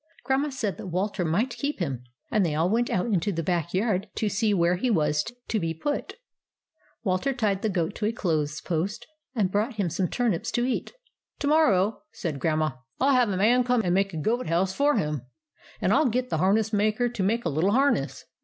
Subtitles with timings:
[0.23, 3.71] Grandma said that Walter might keep him, and they all went out into the back
[3.71, 6.15] yard to see where he was to WALTER AND THE GOAT 85 be put.
[7.03, 10.93] Walter tied the goat to a clothes post, and brought him some turnips to eat."
[11.41, 14.73] To morrow," said Grandma," I '11 have a man come and make a goat house
[14.73, 15.21] for him;
[15.79, 18.25] and I '11 get the harness maker to make a little harness.